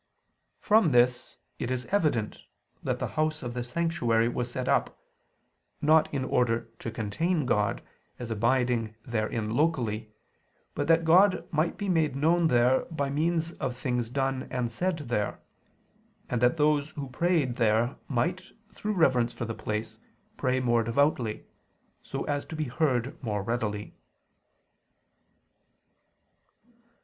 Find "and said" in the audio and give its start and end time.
14.49-14.97